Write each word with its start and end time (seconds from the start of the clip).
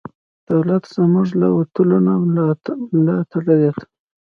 دولت 0.49 0.83
زموږ 0.95 1.27
لوټلو 1.41 1.97
ته 2.63 2.71
ملا 2.93 3.17
تړلې 3.31 3.57
ده. 3.61 3.71